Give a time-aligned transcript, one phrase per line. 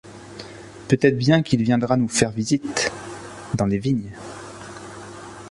[0.87, 2.91] Peut-être bien qu’il viendra nous faire visite,
[3.53, 4.09] dans les vignes.